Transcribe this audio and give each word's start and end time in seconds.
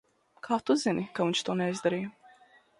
Kā 0.47 0.57
tu 0.69 0.77
zini, 0.85 1.05
ka 1.19 1.29
viņš 1.29 1.45
to 1.51 1.59
neizdarīja? 1.63 2.13